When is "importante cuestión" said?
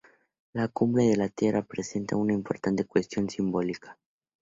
2.33-3.29